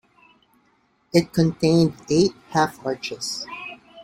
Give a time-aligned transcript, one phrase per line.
[1.13, 3.45] It contained eight half-arches.